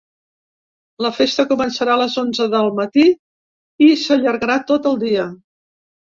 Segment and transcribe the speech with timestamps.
[1.05, 3.05] La festa començarà a les onze del matí
[3.91, 5.29] i s’allargarà tot el dia.